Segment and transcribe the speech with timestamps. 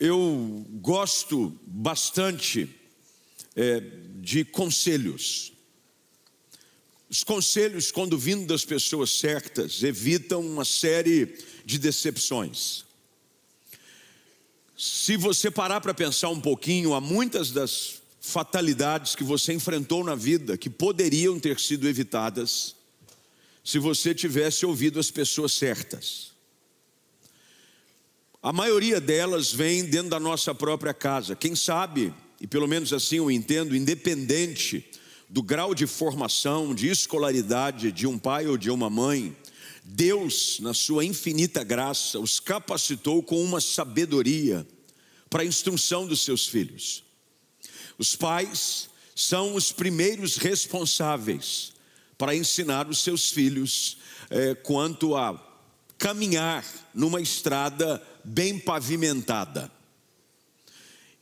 [0.00, 2.74] eu gosto bastante
[3.54, 3.80] é,
[4.16, 5.52] de conselhos.
[7.10, 12.84] Os conselhos, quando vindo das pessoas certas, evitam uma série de decepções.
[14.78, 20.14] Se você parar para pensar um pouquinho, há muitas das fatalidades que você enfrentou na
[20.14, 22.74] vida que poderiam ter sido evitadas
[23.62, 26.32] se você tivesse ouvido as pessoas certas.
[28.42, 31.36] A maioria delas vem dentro da nossa própria casa.
[31.36, 34.82] Quem sabe, e pelo menos assim eu entendo, independente
[35.28, 39.36] do grau de formação, de escolaridade de um pai ou de uma mãe,
[39.84, 44.66] Deus, na sua infinita graça, os capacitou com uma sabedoria
[45.28, 47.04] para a instrução dos seus filhos.
[47.98, 51.74] Os pais são os primeiros responsáveis
[52.16, 53.98] para ensinar os seus filhos
[54.30, 55.49] é, quanto a
[56.00, 56.64] caminhar
[56.94, 59.70] numa estrada bem pavimentada.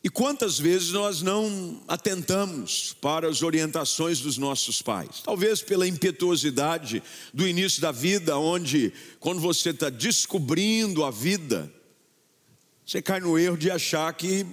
[0.03, 5.21] E quantas vezes nós não atentamos para as orientações dos nossos pais?
[5.25, 7.03] Talvez pela impetuosidade
[7.35, 11.71] do início da vida, onde, quando você está descobrindo a vida,
[12.87, 14.47] você cai no erro de achar que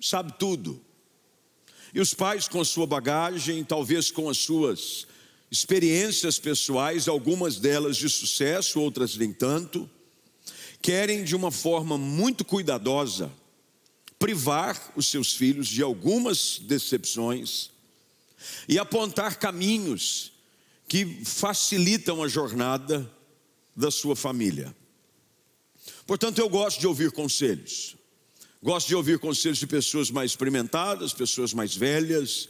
[0.00, 0.84] sabe tudo.
[1.94, 5.06] E os pais, com sua bagagem, talvez com as suas
[5.50, 9.88] experiências pessoais, algumas delas de sucesso, outras nem tanto,
[10.82, 13.32] querem de uma forma muito cuidadosa
[14.18, 17.70] privar os seus filhos de algumas decepções
[18.68, 20.32] e apontar caminhos
[20.88, 23.10] que facilitam a jornada
[23.76, 24.74] da sua família.
[26.06, 27.96] Portanto, eu gosto de ouvir conselhos.
[28.62, 32.48] Gosto de ouvir conselhos de pessoas mais experimentadas, pessoas mais velhas.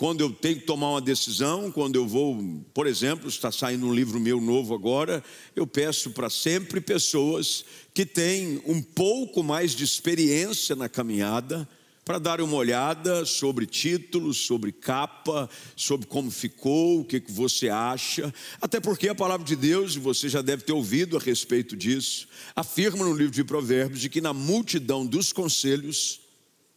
[0.00, 3.92] Quando eu tenho que tomar uma decisão, quando eu vou, por exemplo, está saindo um
[3.94, 5.22] livro meu novo agora,
[5.54, 11.68] eu peço para sempre pessoas que têm um pouco mais de experiência na caminhada
[12.02, 18.32] para dar uma olhada sobre títulos, sobre capa, sobre como ficou, o que, você acha.
[18.58, 22.26] Até porque a palavra de Deus, e você já deve ter ouvido a respeito disso,
[22.56, 26.22] afirma no livro de Provérbios de que na multidão dos conselhos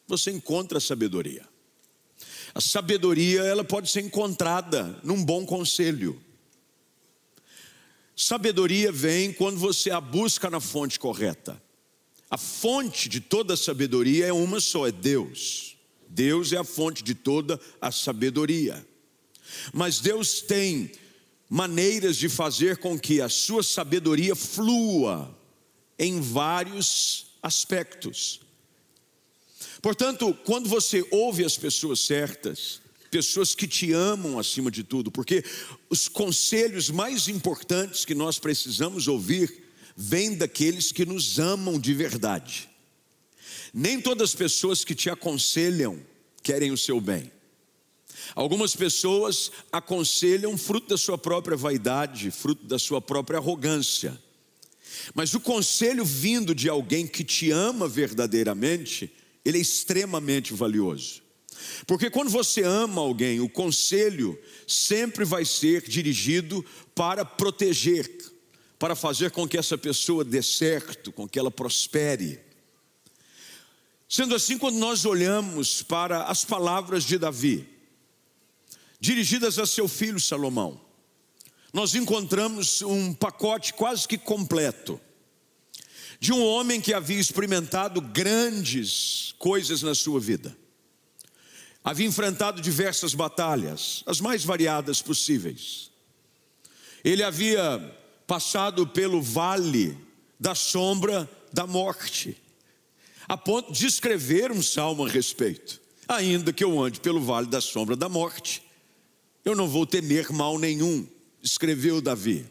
[0.10, 1.53] você encontra sabedoria.
[2.56, 6.22] A sabedoria, ela pode ser encontrada num bom conselho.
[8.16, 11.62] Sabedoria vem quando você a busca na fonte correta.
[12.30, 15.76] A fonte de toda sabedoria é uma só, é Deus.
[16.08, 18.86] Deus é a fonte de toda a sabedoria.
[19.74, 20.92] Mas Deus tem
[21.50, 25.36] maneiras de fazer com que a sua sabedoria flua
[25.98, 28.43] em vários aspectos.
[29.84, 35.44] Portanto, quando você ouve as pessoas certas, pessoas que te amam acima de tudo, porque
[35.90, 39.62] os conselhos mais importantes que nós precisamos ouvir
[39.94, 42.70] vem daqueles que nos amam de verdade.
[43.74, 46.00] Nem todas as pessoas que te aconselham
[46.42, 47.30] querem o seu bem.
[48.36, 54.18] Algumas pessoas aconselham fruto da sua própria vaidade, fruto da sua própria arrogância.
[55.14, 59.12] Mas o conselho vindo de alguém que te ama verdadeiramente,
[59.46, 61.22] ele é extremamente valioso.
[61.86, 66.66] Porque quando você ama alguém, o conselho sempre vai ser dirigido
[66.96, 68.10] para proteger,
[68.80, 72.40] para fazer com que essa pessoa dê certo, com que ela prospere.
[74.10, 77.68] Sendo assim, quando nós olhamos para as palavras de Davi,
[79.00, 80.80] dirigidas a seu filho Salomão,
[81.72, 85.00] nós encontramos um pacote quase que completo
[86.24, 90.56] de um homem que havia experimentado grandes coisas na sua vida.
[91.84, 95.92] Havia enfrentado diversas batalhas, as mais variadas possíveis.
[97.04, 97.78] Ele havia
[98.26, 99.98] passado pelo vale
[100.40, 102.42] da sombra da morte,
[103.28, 105.82] a ponto de escrever um salmo a respeito.
[106.08, 108.64] Ainda que eu ande pelo vale da sombra da morte,
[109.44, 111.06] eu não vou temer mal nenhum,
[111.42, 112.46] escreveu Davi.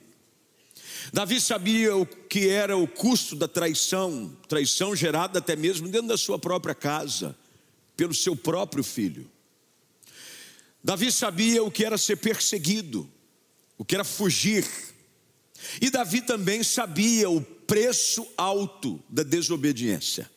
[1.11, 6.17] Davi sabia o que era o custo da traição, traição gerada até mesmo dentro da
[6.17, 7.37] sua própria casa,
[7.95, 9.31] pelo seu próprio filho.
[10.83, 13.07] Davi sabia o que era ser perseguido,
[13.77, 14.67] o que era fugir,
[15.79, 20.31] e Davi também sabia o preço alto da desobediência.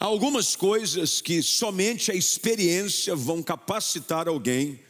[0.00, 4.80] Há algumas coisas que somente a experiência vão capacitar alguém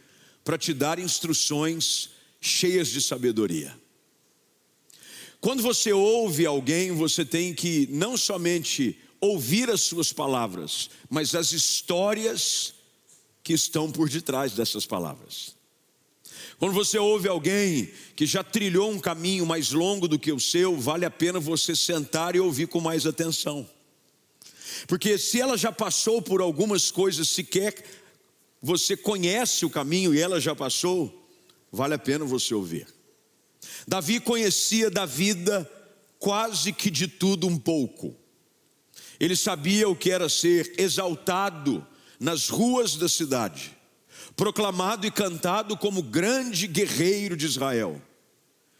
[0.42, 2.08] para te dar instruções
[2.40, 3.81] cheias de sabedoria.
[5.42, 11.50] Quando você ouve alguém, você tem que não somente ouvir as suas palavras, mas as
[11.50, 12.72] histórias
[13.42, 15.56] que estão por detrás dessas palavras.
[16.60, 20.78] Quando você ouve alguém que já trilhou um caminho mais longo do que o seu,
[20.78, 23.68] vale a pena você sentar e ouvir com mais atenção.
[24.86, 27.74] Porque se ela já passou por algumas coisas, sequer
[28.62, 31.28] você conhece o caminho e ela já passou,
[31.72, 32.86] vale a pena você ouvir.
[33.86, 35.70] Davi conhecia da vida
[36.18, 38.16] quase que de tudo um pouco.
[39.18, 41.86] Ele sabia o que era ser exaltado
[42.18, 43.76] nas ruas da cidade,
[44.36, 48.00] proclamado e cantado como grande guerreiro de Israel.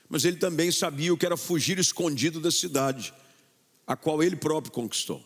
[0.08, 3.12] Mas ele também sabia o que era fugir escondido da cidade,
[3.86, 5.24] a qual ele próprio conquistou.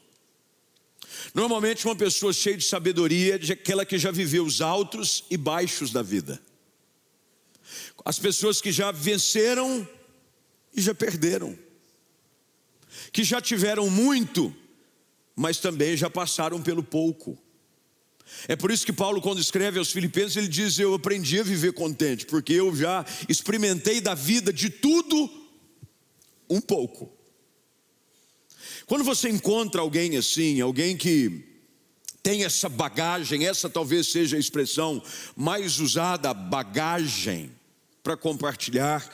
[1.35, 5.91] Normalmente, uma pessoa cheia de sabedoria é aquela que já viveu os altos e baixos
[5.91, 6.41] da vida.
[8.05, 9.87] As pessoas que já venceram
[10.75, 11.59] e já perderam,
[13.13, 14.55] que já tiveram muito,
[15.35, 17.39] mas também já passaram pelo pouco.
[18.49, 21.73] É por isso que Paulo, quando escreve aos Filipenses, ele diz: Eu aprendi a viver
[21.73, 25.31] contente, porque eu já experimentei da vida de tudo
[26.49, 27.13] um pouco.
[28.87, 31.45] Quando você encontra alguém assim, alguém que
[32.23, 35.03] tem essa bagagem, essa talvez seja a expressão
[35.37, 37.56] mais usada, bagagem,
[38.07, 39.05] para compartilhar,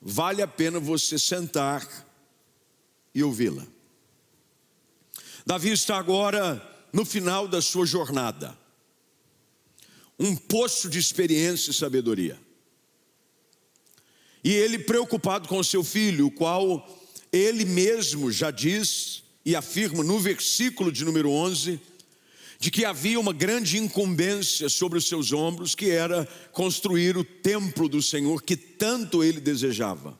[0.00, 1.84] vale a pena você sentar
[3.12, 3.66] e ouvi-la.
[5.44, 6.62] Davi está agora
[6.92, 8.56] no final da sua jornada,
[10.16, 12.38] um poço de experiência e sabedoria.
[14.44, 16.88] E ele preocupado com seu filho, o qual
[17.32, 21.80] ele mesmo já diz e afirma no versículo de número 11,
[22.58, 27.88] de que havia uma grande incumbência sobre os seus ombros, que era construir o templo
[27.88, 30.18] do Senhor que tanto ele desejava.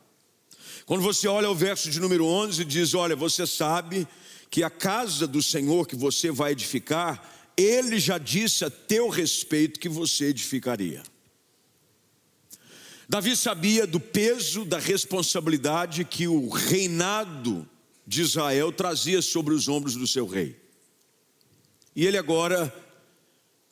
[0.85, 4.07] Quando você olha o verso de número 11, diz: Olha, você sabe
[4.49, 9.79] que a casa do Senhor que você vai edificar, ele já disse a teu respeito
[9.79, 11.03] que você edificaria.
[13.09, 17.67] Davi sabia do peso da responsabilidade que o reinado
[18.05, 20.66] de Israel trazia sobre os ombros do seu rei.
[21.97, 22.71] E ele agora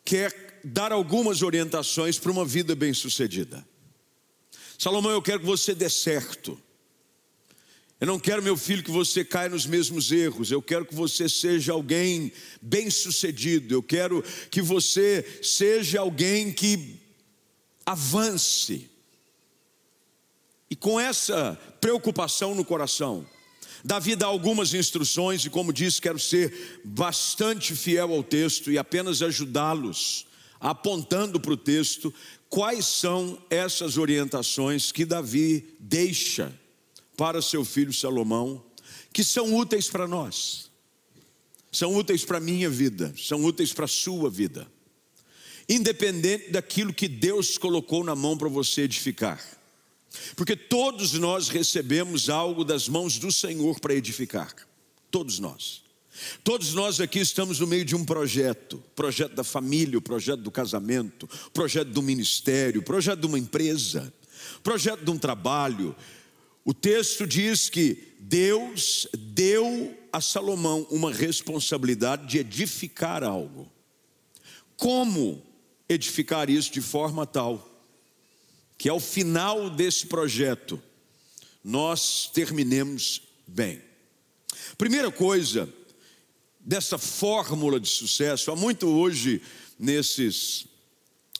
[0.03, 3.63] quer dar algumas orientações para uma vida bem-sucedida.
[4.79, 6.59] Salomão, eu quero que você dê certo.
[8.01, 10.49] Eu não quero, meu filho, que você caia nos mesmos erros.
[10.49, 13.75] Eu quero que você seja alguém bem-sucedido.
[13.75, 16.99] Eu quero que você seja alguém que
[17.85, 18.89] avance.
[20.67, 23.23] E com essa preocupação no coração,
[23.85, 29.21] Davi dá algumas instruções e, como disse, quero ser bastante fiel ao texto e apenas
[29.21, 30.25] ajudá-los,
[30.59, 32.11] apontando para o texto
[32.49, 36.51] quais são essas orientações que Davi deixa
[37.15, 38.65] para seu filho Salomão,
[39.13, 40.71] que são úteis para nós,
[41.71, 44.67] são úteis para a minha vida, são úteis para a sua vida,
[45.69, 49.39] independente daquilo que Deus colocou na mão para você edificar.
[50.35, 54.53] Porque todos nós recebemos algo das mãos do Senhor para edificar.
[55.09, 55.83] Todos nós.
[56.43, 61.27] Todos nós aqui estamos no meio de um projeto, projeto da família, projeto do casamento,
[61.53, 64.13] projeto do ministério, projeto de uma empresa,
[64.63, 65.95] projeto de um trabalho.
[66.63, 73.69] O texto diz que Deus deu a Salomão uma responsabilidade de edificar algo.
[74.77, 75.43] Como
[75.87, 77.74] edificar isso de forma tal
[78.85, 80.79] que ao final desse projeto
[81.63, 83.81] nós terminemos bem.
[84.77, 85.67] Primeira coisa
[86.59, 89.41] dessa fórmula de sucesso, há muito hoje
[89.79, 90.67] nesses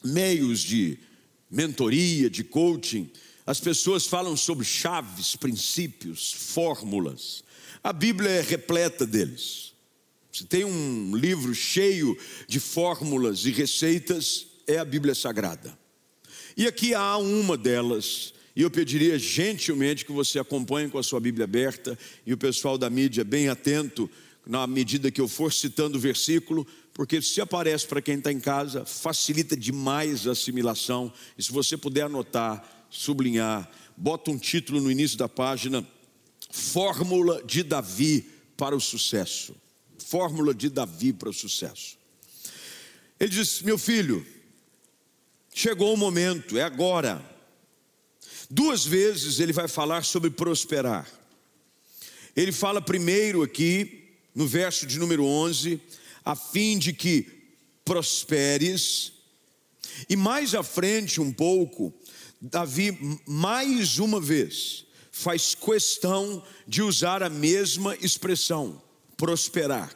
[0.04, 0.98] meios de
[1.48, 3.12] mentoria, de coaching,
[3.46, 7.44] as pessoas falam sobre chaves, princípios, fórmulas.
[7.84, 9.72] A Bíblia é repleta deles.
[10.32, 15.85] Se tem um livro cheio de fórmulas e receitas, é a Bíblia Sagrada.
[16.58, 21.20] E aqui há uma delas, e eu pediria gentilmente que você acompanhe com a sua
[21.20, 24.10] Bíblia aberta e o pessoal da mídia bem atento
[24.48, 28.40] na medida que eu for citando o versículo, porque se aparece para quem está em
[28.40, 31.12] casa, facilita demais a assimilação.
[31.38, 35.86] E se você puder anotar, sublinhar, bota um título no início da página:
[36.50, 39.54] Fórmula de Davi para o sucesso.
[39.98, 41.98] Fórmula de Davi para o sucesso.
[43.20, 44.26] Ele diz: Meu filho,
[45.58, 47.24] Chegou o momento, é agora.
[48.50, 51.10] Duas vezes ele vai falar sobre prosperar.
[52.36, 55.80] Ele fala primeiro aqui, no verso de número 11,
[56.26, 57.26] a fim de que
[57.86, 59.14] prosperes.
[60.10, 61.94] E mais à frente, um pouco,
[62.42, 68.84] Davi, mais uma vez, faz questão de usar a mesma expressão,
[69.16, 69.96] prosperar.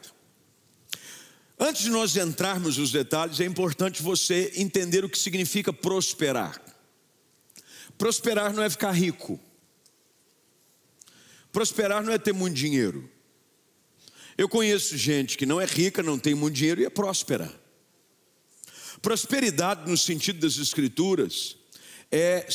[1.62, 6.58] Antes de nós entrarmos nos detalhes, é importante você entender o que significa prosperar.
[7.98, 9.38] Prosperar não é ficar rico.
[11.52, 13.10] Prosperar não é ter muito dinheiro.
[14.38, 17.52] Eu conheço gente que não é rica, não tem muito dinheiro e é próspera.
[19.02, 21.58] Prosperidade, no sentido das Escrituras,
[22.10, 22.48] é,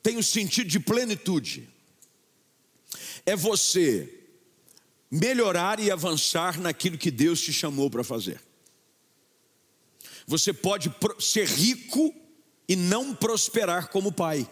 [0.00, 1.68] tem o sentido de plenitude.
[3.26, 4.17] É você
[5.10, 8.40] melhorar e avançar naquilo que Deus te chamou para fazer.
[10.26, 12.14] Você pode ser rico
[12.68, 14.48] e não prosperar como pai.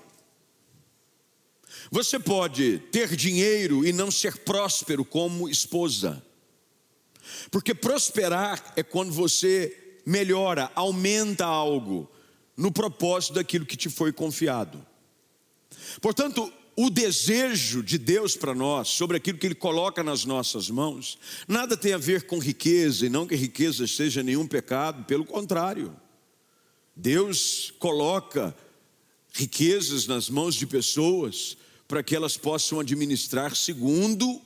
[1.91, 6.23] Você pode ter dinheiro e não ser próspero como esposa.
[7.51, 12.11] Porque prosperar é quando você melhora, aumenta algo
[12.57, 14.85] no propósito daquilo que te foi confiado.
[16.01, 21.19] Portanto, o desejo de Deus para nós, sobre aquilo que Ele coloca nas nossas mãos,
[21.49, 25.97] nada tem a ver com riqueza, e não que riqueza seja nenhum pecado, pelo contrário.
[26.95, 28.55] Deus coloca
[29.33, 31.57] riquezas nas mãos de pessoas
[31.89, 34.41] para que elas possam administrar segundo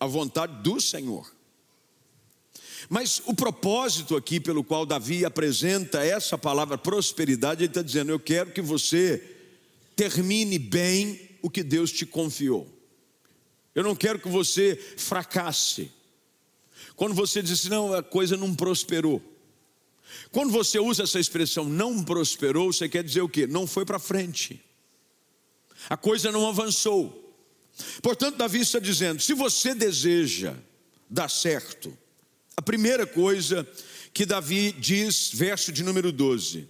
[0.00, 1.30] a vontade do Senhor.
[2.88, 8.20] Mas o propósito aqui pelo qual Davi apresenta essa palavra prosperidade, ele está dizendo: Eu
[8.20, 9.22] quero que você
[9.96, 12.68] termine bem o que Deus te confiou.
[13.72, 15.92] Eu não quero que você fracasse.
[16.96, 19.22] Quando você diz assim, não, a coisa não prosperou.
[20.32, 23.46] Quando você usa essa expressão não prosperou, você quer dizer o quê?
[23.46, 24.60] Não foi para frente.
[25.88, 27.32] A coisa não avançou.
[28.02, 30.56] Portanto, Davi está dizendo: se você deseja
[31.08, 31.96] dar certo,
[32.56, 33.64] a primeira coisa
[34.12, 36.68] que Davi diz, verso de número 12: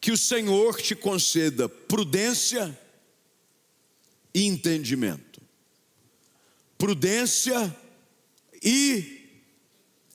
[0.00, 2.76] que o Senhor te conceda prudência
[4.34, 5.40] e entendimento.
[6.76, 7.74] Prudência
[8.62, 9.22] e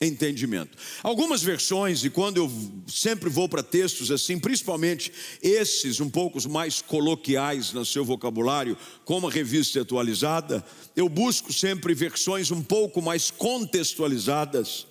[0.00, 0.78] entendimento.
[1.02, 2.50] Algumas versões, e quando eu
[2.88, 5.12] sempre vou para textos assim, principalmente
[5.42, 10.64] esses um pouco mais coloquiais no seu vocabulário, como a revista atualizada,
[10.96, 14.86] eu busco sempre versões um pouco mais contextualizadas,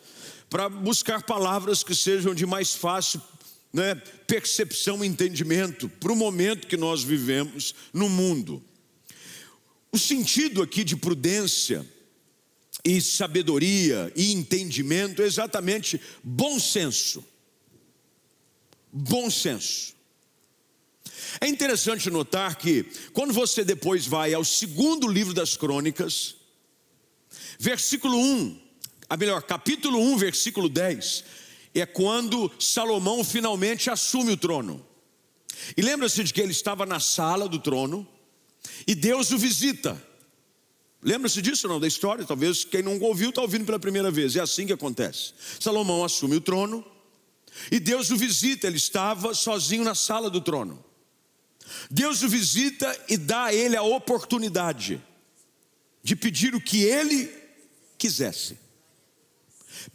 [0.47, 3.21] para buscar palavras que sejam de mais fácil
[3.71, 3.95] né,
[4.27, 8.63] percepção e entendimento para o momento que nós vivemos no mundo.
[9.91, 11.85] O sentido aqui de prudência,
[12.83, 17.23] e sabedoria e entendimento é exatamente bom senso.
[18.91, 19.93] Bom senso.
[21.41, 26.35] É interessante notar que, quando você depois vai ao segundo livro das crônicas,
[27.59, 28.59] versículo 1,
[29.09, 31.23] a melhor, capítulo 1, versículo 10,
[31.75, 34.85] é quando Salomão finalmente assume o trono.
[35.75, 38.07] E lembra-se de que ele estava na sala do trono
[38.87, 40.01] e Deus o visita.
[41.01, 42.25] Lembra-se disso não, da história?
[42.25, 44.35] Talvez quem não ouviu está ouvindo pela primeira vez.
[44.35, 45.33] É assim que acontece.
[45.59, 46.85] Salomão assume o trono
[47.71, 48.67] e Deus o visita.
[48.67, 50.83] Ele estava sozinho na sala do trono.
[51.89, 55.01] Deus o visita e dá a ele a oportunidade
[56.03, 57.31] de pedir o que ele
[57.97, 58.57] quisesse.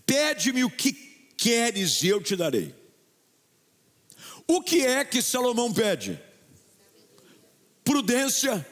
[0.06, 0.92] Pede-me o que
[1.36, 2.74] queres e eu te darei.
[4.46, 6.20] O que é que Salomão pede?
[7.84, 8.66] Prudência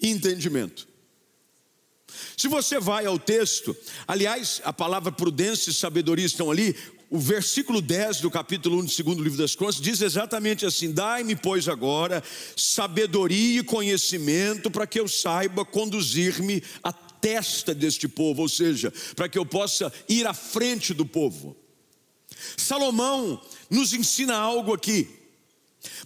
[0.00, 0.88] e entendimento.
[2.36, 3.76] Se você vai ao texto,
[4.06, 6.76] aliás, a palavra prudência e sabedoria estão ali,
[7.10, 11.36] o versículo 10 do capítulo 1 do segundo livro das Crônicas diz exatamente assim: Dai-me,
[11.36, 12.22] pois, agora
[12.56, 19.28] sabedoria e conhecimento para que eu saiba conduzir-me à testa deste povo, ou seja, para
[19.28, 21.56] que eu possa ir à frente do povo.
[22.56, 23.40] Salomão
[23.70, 25.08] nos ensina algo aqui,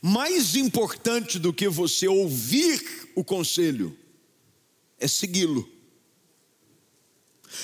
[0.02, 3.96] mais importante do que você ouvir o conselho,
[4.98, 5.68] é segui-lo.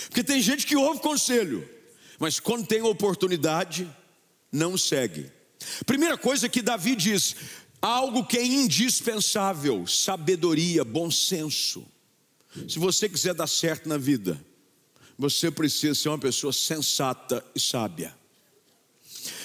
[0.06, 1.68] Porque tem gente que ouve conselho,
[2.18, 3.90] mas quando tem oportunidade,
[4.50, 5.30] não segue.
[5.85, 7.37] Primeira coisa que Davi diz:
[7.80, 11.87] algo que é indispensável, sabedoria, bom senso.
[12.68, 14.40] Se você quiser dar certo na vida,
[15.18, 18.14] você precisa ser uma pessoa sensata e sábia.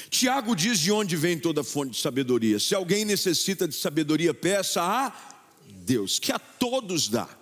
[0.10, 2.60] Tiago diz de onde vem toda fonte de sabedoria.
[2.60, 5.14] Se alguém necessita de sabedoria, peça a
[5.68, 7.40] Deus, que a todos dá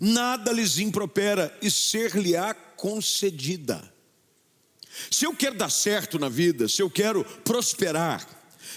[0.00, 3.92] nada lhes impropera e ser-lhe-á concedida.
[5.10, 8.26] Se eu quero dar certo na vida, se eu quero prosperar,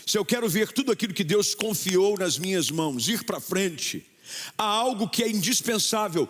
[0.05, 4.05] se eu quero ver tudo aquilo que Deus confiou nas minhas mãos, ir para frente,
[4.57, 6.29] há algo que é indispensável.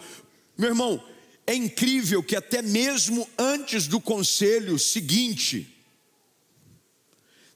[0.58, 1.04] Meu irmão,
[1.46, 5.68] é incrível que até mesmo antes do conselho seguinte,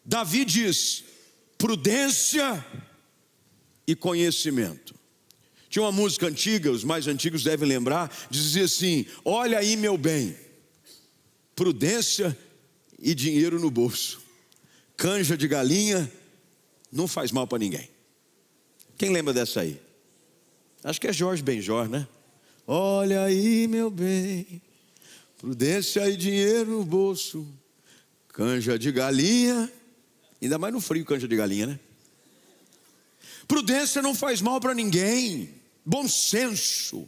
[0.06, 1.04] Davi diz:
[1.58, 2.66] prudência
[3.88, 4.94] e conhecimento.
[5.70, 10.36] Tinha uma música antiga, os mais antigos devem lembrar, dizia assim: Olha aí, meu bem,
[11.56, 12.38] prudência
[13.00, 14.22] e dinheiro no bolso,
[14.96, 16.12] canja de galinha
[16.92, 17.90] não faz mal para ninguém.
[18.98, 19.82] Quem lembra dessa aí?
[20.84, 22.08] Acho que é Jorge Benjor, né?
[22.66, 24.62] Olha aí, meu bem,
[25.38, 27.46] Prudência e dinheiro no bolso,
[28.30, 29.72] canja de galinha,
[30.46, 31.80] ainda mais no frio, canja de galinha, né?
[33.48, 35.54] Prudência não faz mal para ninguém,
[35.86, 37.08] bom senso.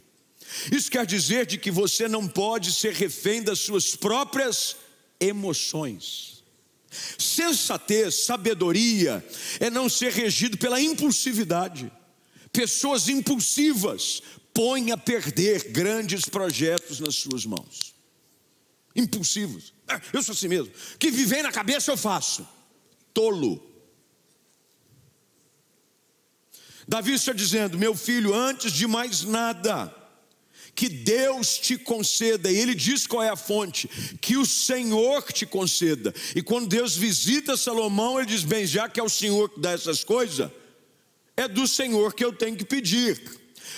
[0.72, 4.76] Isso quer dizer de que você não pode ser refém das suas próprias
[5.20, 6.42] emoções.
[7.18, 9.24] Sensatez, sabedoria
[9.60, 11.92] é não ser regido pela impulsividade.
[12.50, 14.22] Pessoas impulsivas
[14.54, 17.94] põem a perder grandes projetos nas suas mãos.
[18.96, 19.74] Impulsivos.
[19.86, 20.72] Ah, eu sou assim mesmo.
[20.98, 22.46] Que viver na cabeça eu faço.
[23.18, 23.60] Tolo.
[26.86, 29.92] Davi está dizendo: Meu filho, antes de mais nada,
[30.72, 33.88] que Deus te conceda, e ele diz qual é a fonte,
[34.20, 36.14] que o Senhor te conceda.
[36.36, 39.72] E quando Deus visita Salomão, ele diz: Bem, já que é o Senhor que dá
[39.72, 40.48] essas coisas,
[41.36, 43.20] é do Senhor que eu tenho que pedir.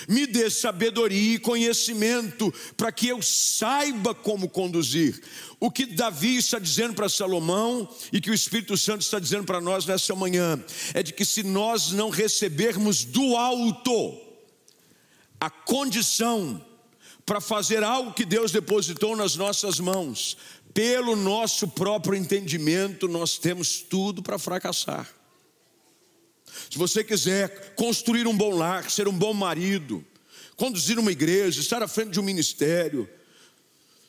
[0.07, 5.21] Me dê sabedoria e conhecimento para que eu saiba como conduzir.
[5.59, 9.61] O que Davi está dizendo para Salomão e que o Espírito Santo está dizendo para
[9.61, 14.19] nós nessa manhã é de que se nós não recebermos do alto
[15.39, 16.63] a condição
[17.25, 20.37] para fazer algo que Deus depositou nas nossas mãos,
[20.73, 25.20] pelo nosso próprio entendimento, nós temos tudo para fracassar.
[26.69, 30.05] Se você quiser construir um bom lar, ser um bom marido,
[30.55, 33.09] conduzir uma igreja, estar à frente de um ministério,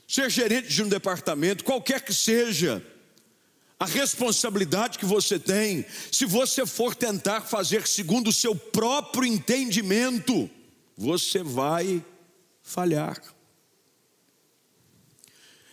[0.07, 2.85] ser gerente de um departamento, qualquer que seja
[3.81, 10.49] a responsabilidade que você tem, se você for tentar fazer segundo o seu próprio entendimento,
[10.97, 12.05] você vai
[12.63, 13.21] falhar.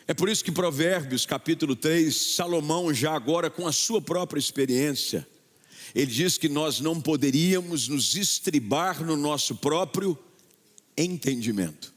[0.07, 5.27] É por isso que Provérbios capítulo 3, Salomão, já agora com a sua própria experiência,
[5.93, 10.17] ele diz que nós não poderíamos nos estribar no nosso próprio
[10.97, 11.93] entendimento.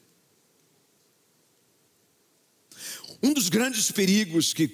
[3.22, 4.72] Um dos grandes perigos que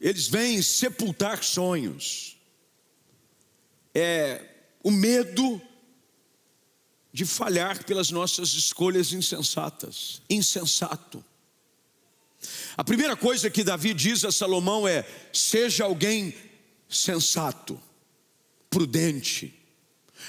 [0.00, 2.36] eles vêm sepultar sonhos
[3.94, 4.42] é
[4.82, 5.60] o medo
[7.12, 11.24] de falhar pelas nossas escolhas insensatas, insensato.
[12.76, 16.34] A primeira coisa que Davi diz a Salomão é: seja alguém
[16.88, 17.80] sensato,
[18.70, 19.54] prudente,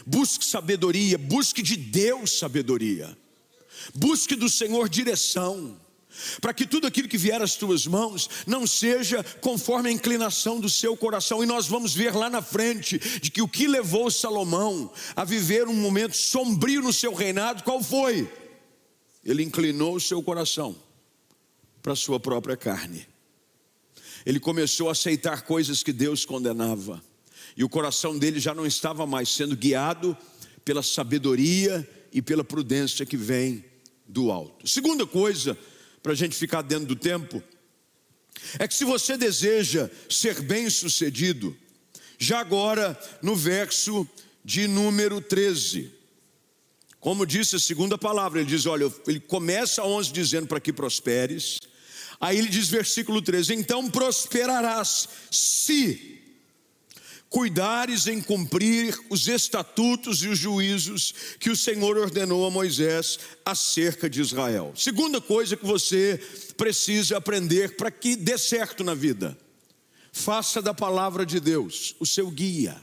[0.06, 3.17] busque sabedoria, busque de Deus sabedoria,
[3.93, 5.80] busque do Senhor direção
[6.41, 10.70] para que tudo aquilo que vier às tuas mãos não seja conforme a inclinação do
[10.70, 11.43] seu coração.
[11.43, 15.67] E nós vamos ver lá na frente de que o que levou Salomão a viver
[15.67, 18.32] um momento sombrio no seu reinado, qual foi?
[19.24, 20.76] Ele inclinou o seu coração
[21.82, 23.08] para a sua própria carne.
[24.27, 27.01] Ele começou a aceitar coisas que Deus condenava.
[27.55, 30.17] E o coração dele já não estava mais sendo guiado
[30.65, 33.63] pela sabedoria e pela prudência que vem
[34.05, 34.67] do alto.
[34.67, 35.57] Segunda coisa,
[36.03, 37.41] para a gente ficar dentro do tempo,
[38.59, 41.55] é que se você deseja ser bem-sucedido,
[42.19, 44.05] já agora no verso
[44.43, 45.89] de número 13,
[46.99, 51.61] como disse a segunda palavra, ele diz: olha, ele começa 11 dizendo para que prosperes,
[52.19, 56.17] aí ele diz, versículo 13: então prosperarás se
[57.30, 64.10] cuidares em cumprir os estatutos e os juízos que o Senhor ordenou a Moisés acerca
[64.10, 64.73] de Israel.
[64.75, 66.21] Segunda coisa que você
[66.56, 69.38] precisa aprender para que dê certo na vida:
[70.12, 72.80] faça da palavra de Deus o seu guia.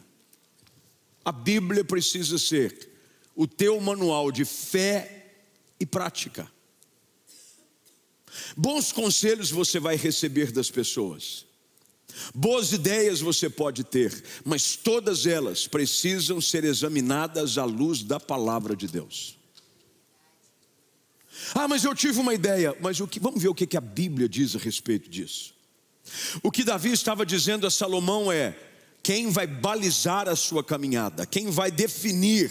[1.24, 2.90] A Bíblia precisa ser
[3.34, 5.32] o teu manual de fé
[5.80, 6.50] e prática.
[8.56, 11.46] Bons conselhos você vai receber das pessoas.
[12.34, 18.76] Boas ideias você pode ter, mas todas elas precisam ser examinadas à luz da palavra
[18.76, 19.36] de Deus.
[21.54, 24.28] Ah, mas eu tive uma ideia, mas o que, vamos ver o que, a Bíblia
[24.28, 25.54] diz a respeito disso.
[26.42, 28.56] O que Davi estava dizendo a Salomão é:
[29.02, 32.50] quem vai balizar a sua caminhada, quem vai definir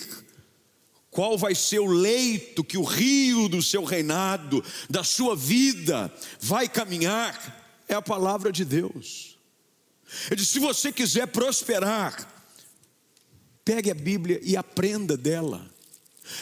[1.14, 6.68] qual vai ser o leito que o rio do seu reinado, da sua vida, vai
[6.68, 9.38] caminhar, é a palavra de Deus.
[10.28, 12.28] Ele disse: se você quiser prosperar,
[13.64, 15.72] pegue a Bíblia e aprenda dela.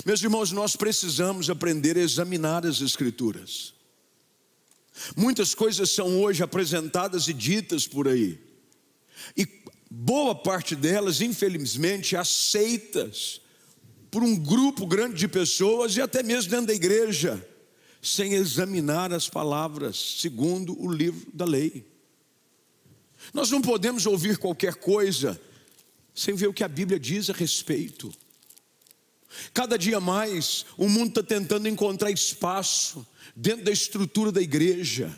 [0.06, 3.74] Meus irmãos, nós precisamos aprender a examinar as Escrituras.
[5.16, 8.40] Muitas coisas são hoje apresentadas e ditas por aí,
[9.36, 9.48] e
[9.90, 13.42] boa parte delas, infelizmente, aceitas
[14.12, 17.48] por um grupo grande de pessoas e até mesmo dentro da igreja,
[18.02, 21.90] sem examinar as palavras segundo o livro da lei.
[23.34, 25.40] Nós não podemos ouvir qualquer coisa
[26.14, 28.12] sem ver o que a Bíblia diz a respeito.
[29.54, 35.18] Cada dia mais o mundo está tentando encontrar espaço dentro da estrutura da igreja.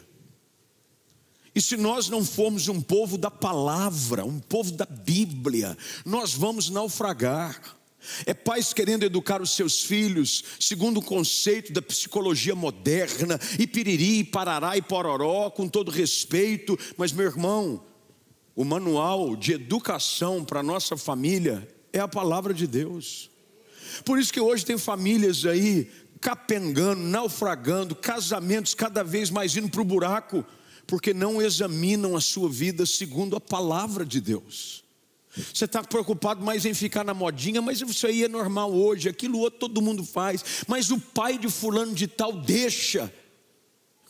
[1.56, 5.76] E se nós não formos um povo da palavra, um povo da Bíblia,
[6.06, 7.76] nós vamos naufragar.
[8.26, 14.24] É pais querendo educar os seus filhos segundo o conceito da psicologia moderna, e piriri,
[14.24, 17.84] parará e pororó, com todo respeito, mas meu irmão,
[18.56, 23.30] o manual de educação para nossa família é a palavra de Deus.
[24.04, 25.90] Por isso que hoje tem famílias aí
[26.20, 30.46] capengando, naufragando, casamentos cada vez mais indo para o buraco,
[30.88, 34.83] porque não examinam a sua vida segundo a palavra de Deus.
[35.36, 39.40] Você está preocupado mais em ficar na modinha, mas isso aí é normal hoje, aquilo
[39.40, 43.12] outro todo mundo faz, mas o pai de fulano de tal deixa.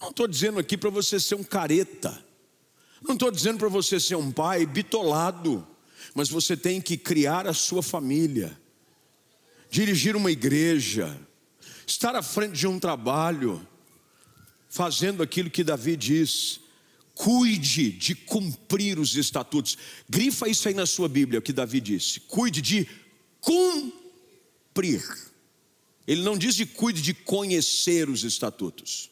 [0.02, 2.24] Não estou dizendo aqui para você ser um careta,
[3.02, 5.66] não estou dizendo para você ser um pai bitolado,
[6.14, 8.58] mas você tem que criar a sua família,
[9.70, 11.18] dirigir uma igreja,
[11.88, 13.66] estar à frente de um trabalho,
[14.68, 16.60] fazendo aquilo que Davi diz:
[17.16, 19.78] cuide de cumprir os estatutos.
[20.10, 22.88] Grifa isso aí na sua Bíblia, o que Davi disse: cuide de
[23.40, 25.04] cumprir.
[26.06, 29.10] Ele não diz de cuide de conhecer os estatutos.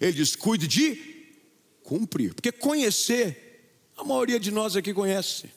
[0.00, 1.12] Ele diz cuide de
[1.82, 2.34] cumprir.
[2.34, 5.50] Porque conhecer, a maioria de nós aqui conhece.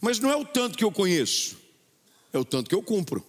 [0.00, 1.58] Mas não é o tanto que eu conheço,
[2.32, 3.26] é o tanto que eu cumpro.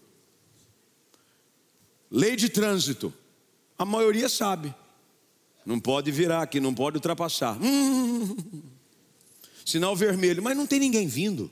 [2.12, 3.13] Lei de trânsito,
[3.77, 4.73] a maioria sabe.
[5.69, 7.55] Não pode virar aqui, não pode ultrapassar.
[7.62, 8.36] Hum,
[9.63, 11.51] sinal vermelho, mas não tem ninguém vindo.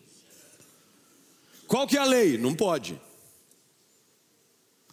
[1.68, 2.36] Qual que é a lei?
[2.36, 3.00] Não pode.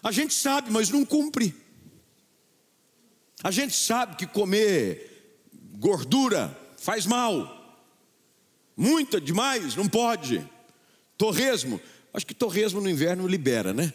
[0.03, 1.55] A gente sabe, mas não cumpre.
[3.43, 5.41] A gente sabe que comer
[5.79, 7.83] gordura faz mal.
[8.77, 10.47] Muita demais, não pode.
[11.17, 11.81] Torresmo,
[12.13, 13.91] acho que torresmo no inverno libera, né?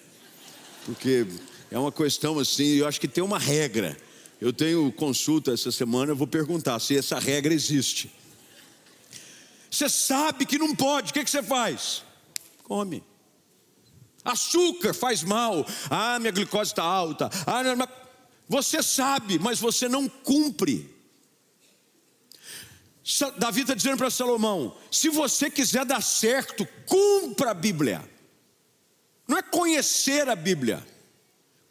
[0.88, 1.28] Porque
[1.70, 3.96] é uma questão assim, eu acho que tem uma regra.
[4.39, 8.10] Eu tenho consulta essa semana, vou perguntar se essa regra existe.
[9.69, 12.04] Você sabe que não pode, o que, que você faz?
[12.63, 13.04] Come.
[14.23, 15.65] Açúcar faz mal.
[15.89, 17.30] Ah, minha glicose está alta.
[17.45, 17.88] Ah, não,
[18.47, 20.89] você sabe, mas você não cumpre.
[23.38, 28.08] Davi está dizendo para Salomão: se você quiser dar certo, cumpra a Bíblia.
[29.28, 30.86] Não é conhecer a Bíblia,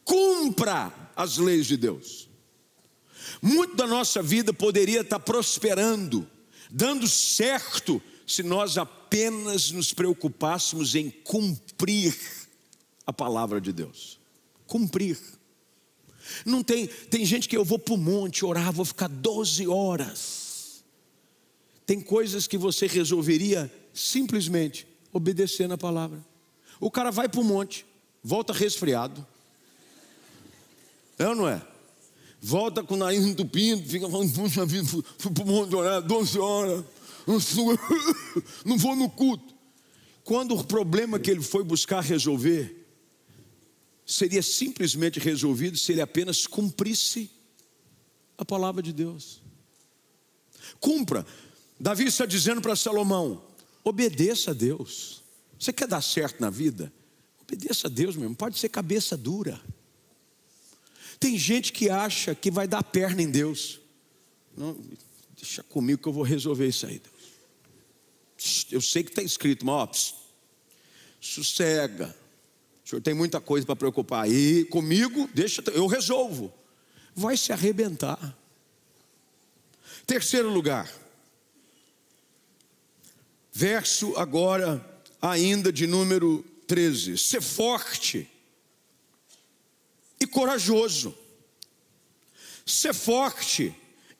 [0.05, 2.28] cumpra as leis de Deus.
[3.41, 6.29] Muito da nossa vida poderia estar prosperando,
[6.71, 12.17] dando certo, se nós apenas nos preocupássemos em cumprir
[13.07, 14.19] a palavra de Deus.
[14.67, 15.19] Cumprir.
[16.45, 20.85] Não tem, tem gente que eu vou para o monte orar, vou ficar 12 horas.
[21.87, 26.23] Tem coisas que você resolveria simplesmente obedecendo a palavra.
[26.79, 27.87] O cara vai para o monte,
[28.23, 29.27] volta resfriado.
[31.19, 31.63] É ou não é?
[32.41, 36.03] Volta com o nariz entupido, fica falando, puxa vida, fui, fui para o monte orar
[36.03, 36.85] 12 horas,
[38.65, 39.55] não vou no culto.
[40.25, 42.87] Quando o problema que ele foi buscar resolver,
[44.05, 47.31] seria simplesmente resolvido se ele apenas cumprisse
[48.37, 49.43] a palavra de Deus.
[50.81, 51.27] Cumpra.
[51.79, 53.43] Davi está dizendo para Salomão:
[53.85, 55.23] obedeça a Deus.
[55.59, 56.93] Você quer dar certo na vida?
[57.43, 58.35] Obedeça a Deus mesmo.
[58.35, 59.61] Pode ser cabeça dura.
[61.19, 63.81] Tem gente que acha que vai dar perna em Deus.
[64.57, 64.77] Não,
[65.37, 67.01] deixa comigo que eu vou resolver isso aí.
[68.71, 70.15] Eu sei que está escrito, pss,
[71.21, 72.15] sossega.
[72.85, 74.65] O senhor tem muita coisa para preocupar aí.
[74.67, 76.53] Comigo, deixa, eu resolvo.
[77.15, 78.37] Vai se arrebentar.
[80.07, 80.91] Terceiro lugar.
[83.53, 84.85] Verso agora,
[85.21, 87.19] ainda de número 13.
[87.19, 88.31] Ser forte
[90.21, 91.15] e corajoso.
[92.67, 93.75] Ser forte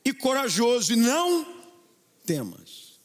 [0.05, 1.47] e corajoso e não
[2.25, 2.99] temas.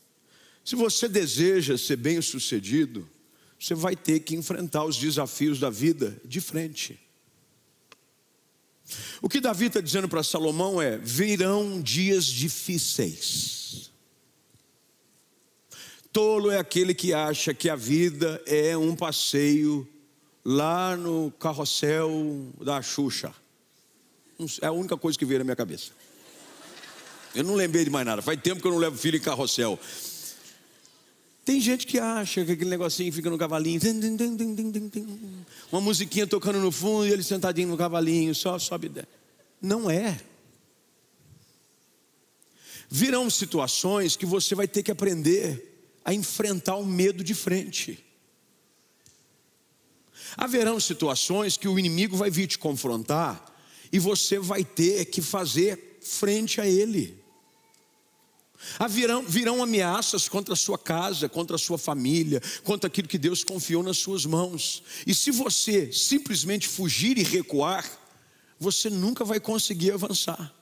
[0.64, 3.10] Se você deseja ser bem-sucedido,
[3.60, 7.00] você vai ter que enfrentar os desafios da vida de frente.
[9.22, 13.92] O que Davi está dizendo para Salomão é: virão dias difíceis.
[16.12, 19.88] Tolo é aquele que acha que a vida é um passeio
[20.44, 23.34] lá no carrossel da Xuxa.
[24.62, 25.92] É a única coisa que veio na minha cabeça.
[27.36, 28.22] Eu não lembrei de mais nada.
[28.22, 29.80] Faz tempo que eu não levo filho em carrossel.
[31.46, 33.82] Tem gente que acha que aquele negocinho fica no cavalinho,
[35.72, 38.92] uma musiquinha tocando no fundo e ele sentadinho no cavalinho, só sobe.
[39.62, 40.22] Não é.
[42.90, 48.04] Virão situações que você vai ter que aprender a enfrentar o medo de frente.
[50.38, 53.46] Haverão situações que o inimigo vai vir te confrontar
[53.92, 57.24] e você vai ter que fazer frente a ele.
[58.80, 63.44] Haverão, virão ameaças contra a sua casa, contra a sua família, contra aquilo que Deus
[63.44, 64.84] confiou nas suas mãos.
[65.06, 67.86] E se você simplesmente fugir e recuar,
[68.60, 70.54] você nunca vai conseguir avançar.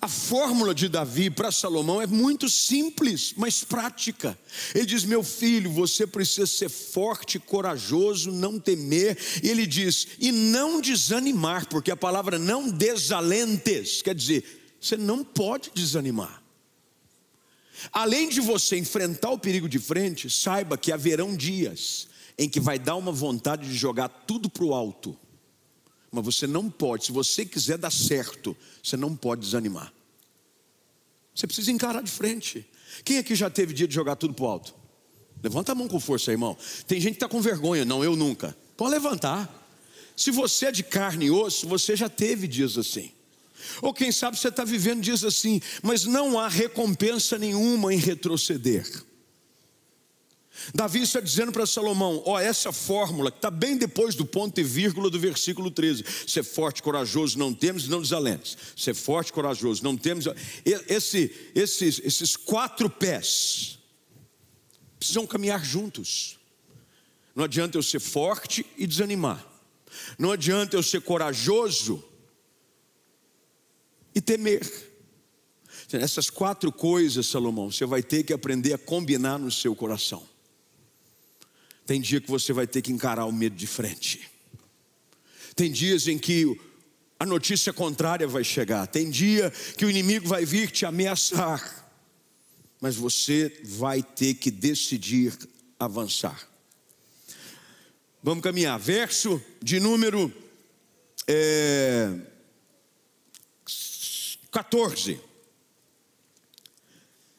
[0.00, 4.38] A fórmula de Davi para Salomão é muito simples, mas prática.
[4.72, 9.18] Ele diz: Meu filho, você precisa ser forte, corajoso, não temer.
[9.42, 15.24] E ele diz: E não desanimar, porque a palavra não desalentes quer dizer, você não
[15.24, 16.42] pode desanimar.
[17.92, 22.06] Além de você enfrentar o perigo de frente, saiba que haverão dias
[22.36, 25.18] em que vai dar uma vontade de jogar tudo para o alto.
[26.10, 29.92] Mas você não pode, se você quiser dar certo, você não pode desanimar.
[31.34, 32.66] Você precisa encarar de frente.
[33.04, 34.74] Quem aqui já teve dia de jogar tudo para o alto?
[35.42, 36.56] Levanta a mão com força, irmão.
[36.86, 38.56] Tem gente que está com vergonha, não, eu nunca.
[38.76, 39.54] Pode levantar.
[40.16, 43.12] Se você é de carne e osso, você já teve dias assim.
[43.82, 49.04] Ou quem sabe você está vivendo dias assim, mas não há recompensa nenhuma em retroceder.
[50.74, 54.64] Davi está dizendo para Salomão: ó, essa fórmula que está bem depois do ponto e
[54.64, 58.56] vírgula do versículo 13: ser forte, corajoso, não temos e não desalentes.
[58.76, 60.26] Ser forte, corajoso, não temos.
[60.64, 63.78] Esse, esses, esses quatro pés
[64.98, 66.38] precisam caminhar juntos.
[67.34, 69.46] Não adianta eu ser forte e desanimar.
[70.18, 72.04] Não adianta eu ser corajoso
[74.14, 74.88] e temer.
[75.92, 80.26] Essas quatro coisas, Salomão, você vai ter que aprender a combinar no seu coração.
[81.88, 84.30] Tem dia que você vai ter que encarar o medo de frente.
[85.56, 86.60] Tem dias em que
[87.18, 88.86] a notícia contrária vai chegar.
[88.86, 91.90] Tem dia que o inimigo vai vir te ameaçar.
[92.78, 95.32] Mas você vai ter que decidir
[95.80, 96.46] avançar.
[98.22, 98.78] Vamos caminhar.
[98.78, 100.30] Verso de número
[101.26, 102.14] é,
[104.50, 105.18] 14.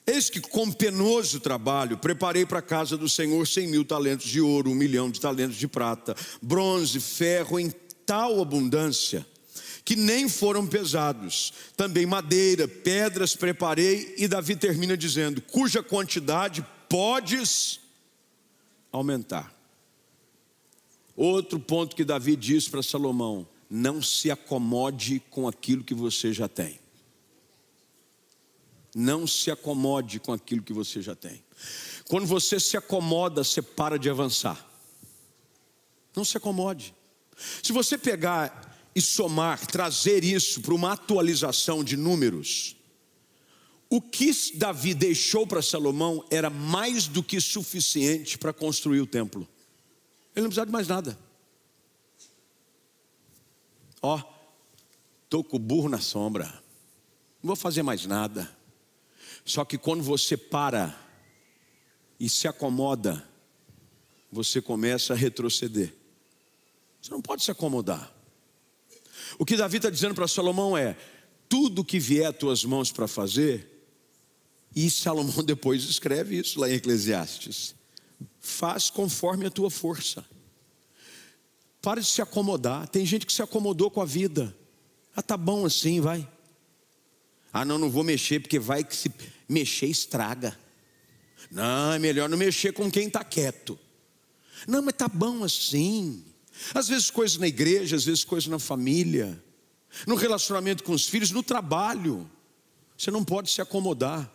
[0.10, 4.42] Eis que com penoso trabalho preparei para a casa do Senhor cem mil talentos de
[4.42, 7.70] ouro, um milhão de talentos de prata, bronze, ferro em
[8.08, 9.24] tal abundância
[9.86, 11.54] que nem foram pesados.
[11.78, 17.80] Também madeira, pedras preparei, e Davi termina dizendo: cuja quantidade podes
[18.92, 19.56] aumentar.
[21.16, 26.48] Outro ponto que Davi diz para Salomão: não se acomode com aquilo que você já
[26.48, 26.80] tem.
[28.96, 31.44] Não se acomode com aquilo que você já tem.
[32.08, 34.68] Quando você se acomoda, você para de avançar.
[36.16, 36.94] Não se acomode.
[37.64, 42.76] Se você pegar e somar, trazer isso para uma atualização de números,
[43.90, 49.48] o que Davi deixou para Salomão era mais do que suficiente para construir o templo.
[50.36, 51.18] Ele não precisava de mais nada.
[54.02, 54.22] Ó,
[55.24, 56.46] estou com o burro na sombra,
[57.42, 58.59] não vou fazer mais nada.
[59.50, 60.96] Só que quando você para
[62.20, 63.28] e se acomoda,
[64.32, 65.92] você começa a retroceder.
[67.02, 68.14] Você não pode se acomodar.
[69.40, 70.96] O que Davi está dizendo para Salomão é:
[71.50, 73.88] tudo que vier às tuas mãos para fazer,
[74.76, 77.74] e Salomão depois escreve isso lá em Eclesiastes:
[78.40, 80.24] faz conforme a tua força.
[81.82, 82.88] Para de se acomodar.
[82.88, 84.56] Tem gente que se acomodou com a vida.
[85.16, 86.30] Ah, tá bom assim, vai.
[87.52, 89.12] Ah, não, não vou mexer porque vai que se
[89.48, 90.58] mexer estraga.
[91.50, 93.78] Não, é melhor não mexer com quem está quieto.
[94.68, 96.24] Não, mas tá bom assim.
[96.74, 99.42] Às vezes coisas na igreja, às vezes coisas na família,
[100.06, 102.30] no relacionamento com os filhos, no trabalho.
[102.98, 104.30] Você não pode se acomodar.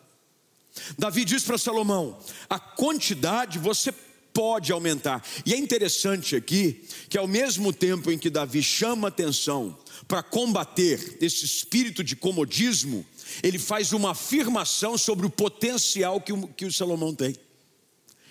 [0.99, 3.93] Davi diz para Salomão: a quantidade você
[4.35, 5.25] pode aumentar.
[5.47, 11.17] E é interessante aqui que ao mesmo tempo em que Davi chama atenção para combater
[11.21, 13.07] esse espírito de comodismo,
[13.43, 17.37] ele faz uma afirmação sobre o potencial que o, que o Salomão tem.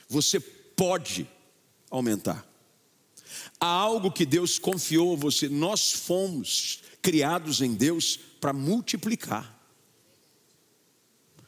[0.10, 1.28] Você pode
[1.90, 2.46] aumentar.
[3.60, 5.48] Há algo que Deus confiou a você.
[5.48, 9.54] Nós fomos criados em Deus para multiplicar.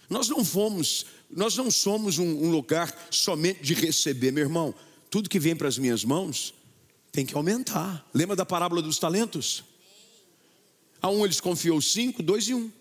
[0.10, 1.06] Nós não fomos,
[1.36, 4.74] nós não somos um, um lugar somente de receber, meu irmão.
[5.10, 6.54] Tudo que vem para as minhas mãos
[7.12, 8.08] tem que aumentar.
[8.14, 9.64] Lembra da parábola dos talentos?
[11.02, 12.72] A um eles confiou cinco, dois e um.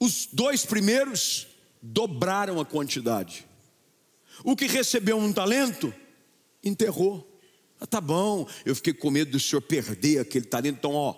[0.00, 1.46] Os dois primeiros
[1.80, 3.46] dobraram a quantidade.
[4.44, 5.94] O que recebeu um talento,
[6.64, 7.38] enterrou.
[7.80, 10.76] Ah, tá bom, eu fiquei com medo do senhor perder aquele talento.
[10.76, 11.14] Então, ó,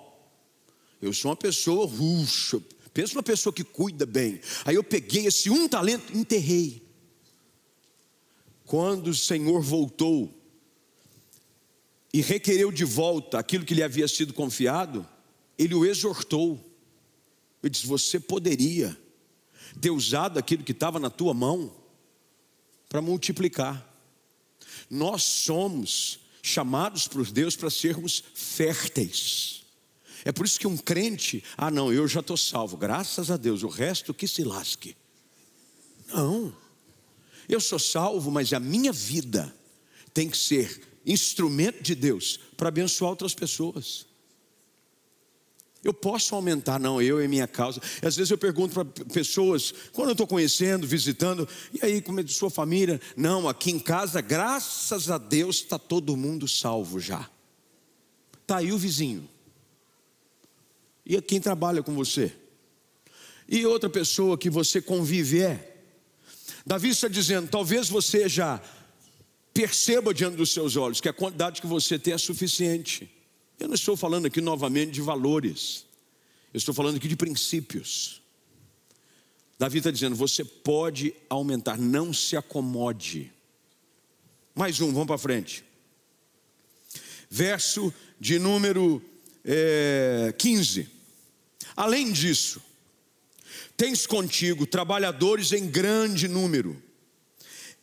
[1.01, 2.61] eu sou uma pessoa ruxa.
[2.93, 4.41] Pensa numa pessoa que cuida bem.
[4.65, 6.83] Aí eu peguei esse um talento, enterrei.
[8.65, 10.35] quando o Senhor voltou
[12.13, 15.07] e requereu de volta aquilo que lhe havia sido confiado,
[15.59, 16.59] ele o exortou.
[17.63, 18.97] Ele disse: Você poderia
[19.81, 21.75] ter usado aquilo que estava na tua mão
[22.89, 23.85] para multiplicar.
[24.91, 29.58] Nós somos chamados por Deus para sermos férteis.
[30.25, 33.63] É por isso que um crente, ah, não, eu já estou salvo, graças a Deus,
[33.63, 34.97] o resto que se lasque.
[36.09, 36.55] Não,
[37.49, 39.55] eu sou salvo, mas a minha vida
[40.13, 44.07] tem que ser instrumento de Deus para abençoar outras pessoas.
[45.83, 47.81] Eu posso aumentar, não, eu e minha causa.
[48.03, 52.23] Às vezes eu pergunto para pessoas, quando eu estou conhecendo, visitando, e aí, como é
[52.23, 53.01] de sua família?
[53.17, 57.31] Não, aqui em casa, graças a Deus, está todo mundo salvo já.
[58.43, 59.29] Está aí o vizinho.
[61.09, 62.31] E quem trabalha com você?
[63.49, 65.77] E outra pessoa que você convive é.
[66.67, 68.63] Davi está dizendo: talvez você já
[69.55, 73.11] perceba diante dos seus olhos que a quantidade que você tem é suficiente.
[73.59, 75.87] Eu não estou falando aqui novamente de valores,
[76.53, 78.21] eu estou falando aqui de princípios.
[79.59, 83.33] Davi está dizendo: você pode aumentar, não se acomode.
[84.55, 85.65] Mais um, vamos para frente.
[87.31, 89.03] Verso de número
[89.43, 90.98] é, 15.
[91.79, 92.61] Além disso,
[93.77, 96.83] tens contigo trabalhadores em grande número,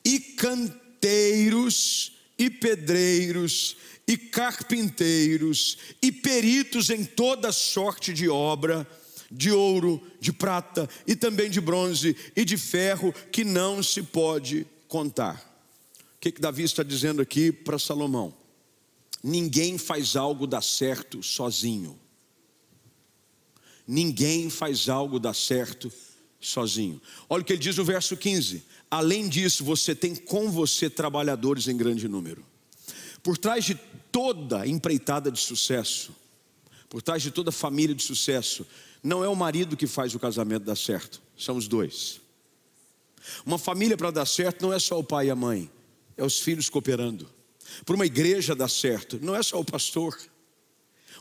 [0.04, 8.86] e canteiros, e pedreiros, e carpinteiros, e peritos em toda sorte de obra,
[9.32, 14.68] de ouro, de prata, e também de bronze, e de ferro, que não se pode
[14.90, 15.38] contar.
[16.18, 18.36] O que, que Davi está dizendo aqui para Salomão?
[19.24, 21.98] Ninguém faz algo dar certo sozinho.
[23.88, 25.91] Ninguém faz algo dar certo
[26.39, 27.02] sozinho.
[27.30, 31.67] Olha o que ele diz no verso 15: Além disso, você tem com você trabalhadores
[31.67, 32.45] em grande número.
[33.21, 33.76] Por trás de
[34.12, 36.15] toda empreitada de sucesso,
[36.88, 38.65] por trás de toda família de sucesso,
[39.04, 42.21] não é o marido que faz o casamento dar certo, são os dois.
[43.45, 45.69] Uma família para dar certo não é só o pai e a mãe,
[46.15, 47.28] é os filhos cooperando.
[47.84, 50.17] Para uma igreja dar certo, não é só o pastor.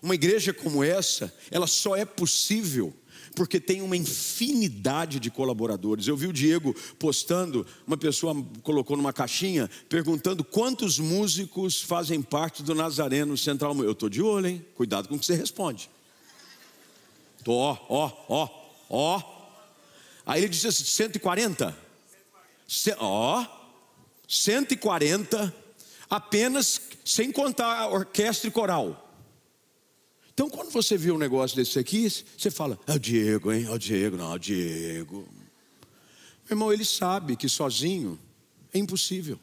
[0.05, 2.93] Uma igreja como essa, ela só é possível
[3.35, 6.07] porque tem uma infinidade de colaboradores.
[6.07, 12.63] Eu vi o Diego postando, uma pessoa colocou numa caixinha, perguntando quantos músicos fazem parte
[12.63, 13.75] do Nazareno Central.
[13.83, 14.67] Eu estou de olho, hein?
[14.75, 15.89] Cuidado com o que você responde.
[17.43, 18.49] Tô, ó, ó, ó,
[18.91, 19.23] ó.
[20.27, 21.75] Aí ele disse assim: 140?
[22.99, 23.47] Ó,
[24.29, 25.55] 140,
[26.11, 29.01] apenas sem contar orquestra e coral.
[30.35, 33.67] Então, quando você vê um negócio desse aqui, você fala, é o Diego, hein?
[33.67, 35.29] É o Diego, não, é o Diego.
[36.45, 38.19] Meu irmão, ele sabe que sozinho
[38.73, 39.39] é impossível.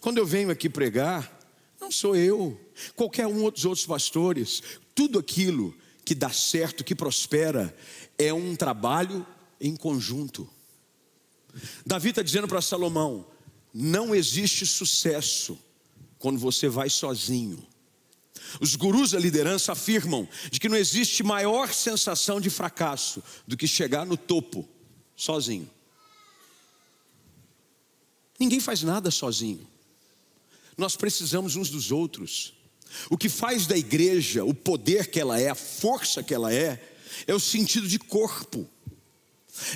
[0.00, 1.38] Quando eu venho aqui pregar,
[1.80, 2.60] não sou eu,
[2.96, 4.60] qualquer um dos outros pastores,
[4.94, 7.74] tudo aquilo que dá certo, que prospera,
[8.18, 9.24] é um trabalho
[9.60, 10.48] em conjunto.
[11.86, 13.24] Davi está dizendo para Salomão:
[13.72, 15.56] não existe sucesso
[16.18, 17.64] quando você vai sozinho.
[18.60, 23.66] Os gurus da liderança afirmam de que não existe maior sensação de fracasso do que
[23.66, 24.68] chegar no topo
[25.14, 25.68] sozinho.
[28.38, 29.68] Ninguém faz nada sozinho.
[30.76, 32.54] Nós precisamos uns dos outros.
[33.10, 36.82] O que faz da igreja o poder que ela é, a força que ela é,
[37.26, 38.68] é o sentido de corpo.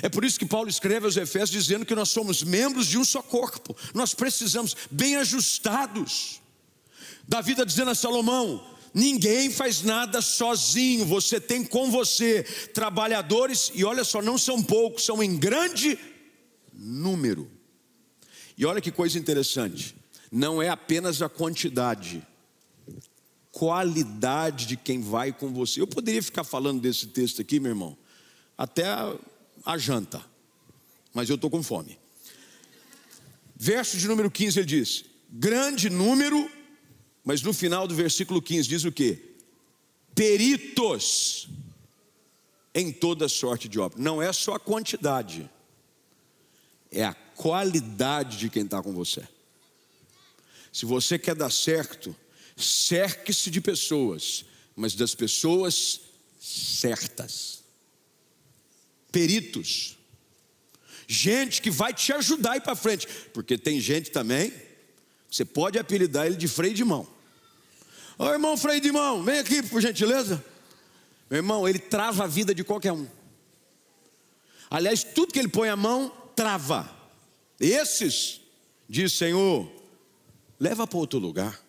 [0.01, 3.05] É por isso que Paulo escreve aos Efésios dizendo que nós somos membros de um
[3.05, 3.75] só corpo.
[3.93, 6.41] Nós precisamos bem ajustados.
[7.27, 13.83] Davi está dizendo a Salomão: ninguém faz nada sozinho, você tem com você trabalhadores, e
[13.83, 15.97] olha só, não são poucos, são em grande
[16.73, 17.51] número.
[18.57, 19.95] E olha que coisa interessante,
[20.31, 22.25] não é apenas a quantidade,
[23.51, 25.81] qualidade de quem vai com você.
[25.81, 27.97] Eu poderia ficar falando desse texto aqui, meu irmão,
[28.57, 28.85] até
[29.65, 30.23] a, janta,
[31.13, 31.97] mas eu estou com fome.
[33.57, 36.49] Verso de número 15 ele diz: grande número
[37.25, 39.19] mas no final do versículo 15 diz o que?
[40.13, 41.49] Peritos
[42.73, 43.99] em toda sorte de obra.
[43.99, 45.49] Não é só a quantidade,
[46.91, 49.27] é a qualidade de quem está com você.
[50.71, 52.15] Se você quer dar certo,
[52.55, 54.45] cerque-se de pessoas,
[54.75, 56.01] mas das pessoas
[56.39, 57.63] certas.
[59.11, 59.97] Peritos.
[61.07, 64.53] Gente que vai te ajudar a ir para frente, porque tem gente também,
[65.29, 67.14] você pode apelidar ele de freio de mão.
[68.17, 70.43] Ô irmão freio de mão, vem aqui por gentileza.
[71.29, 73.07] Meu irmão, ele trava a vida de qualquer um.
[74.69, 76.89] Aliás, tudo que ele põe a mão, trava.
[77.59, 78.41] Esses,
[78.87, 79.69] Diz, Senhor,
[80.59, 81.59] leva para outro lugar.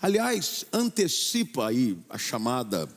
[0.00, 2.88] Aliás, antecipa aí a chamada.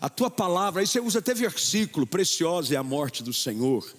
[0.00, 3.90] A tua palavra, aí você usa até versículo, preciosa é a morte do Senhor.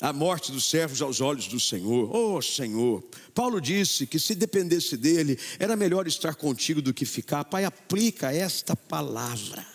[0.00, 2.14] A morte dos servos aos olhos do Senhor.
[2.14, 3.02] Oh, Senhor.
[3.34, 7.44] Paulo disse que se dependesse dele, era melhor estar contigo do que ficar.
[7.44, 9.66] Pai, aplica esta palavra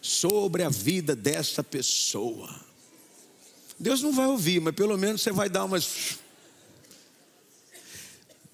[0.00, 2.54] sobre a vida desta pessoa.
[3.78, 6.18] Deus não vai ouvir, mas pelo menos você vai dar umas.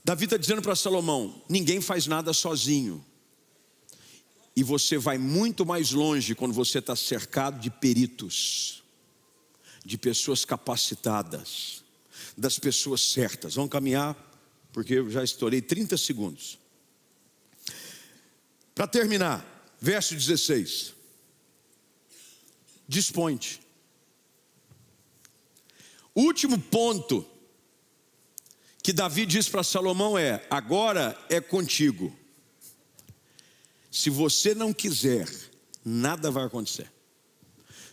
[0.05, 3.05] Davi está dizendo para Salomão: ninguém faz nada sozinho.
[4.57, 8.80] E você vai muito mais longe quando você está cercado de peritos,
[9.85, 11.83] de pessoas capacitadas,
[12.37, 13.55] das pessoas certas.
[13.55, 14.17] Vamos caminhar,
[14.73, 16.59] porque eu já estourei 30 segundos.
[18.75, 19.45] Para terminar,
[19.81, 20.95] verso 16.
[22.87, 23.61] Dispõe-te.
[26.15, 27.27] Último ponto
[28.83, 32.17] que Davi diz para Salomão é: agora é contigo.
[33.91, 35.29] Se você não quiser,
[35.85, 36.91] nada vai acontecer.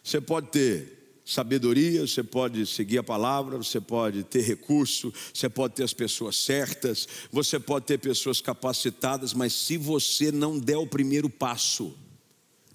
[0.03, 0.96] Você pode ter
[1.27, 6.37] sabedoria, você pode seguir a palavra, você pode ter recurso, você pode ter as pessoas
[6.37, 11.93] certas, você pode ter pessoas capacitadas, mas se você não der o primeiro passo,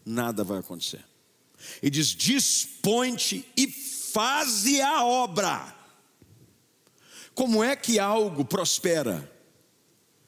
[0.05, 1.03] nada vai acontecer.
[1.83, 5.75] E diz: dispõe-te e faze a obra.
[7.35, 9.33] Como é que algo prospera?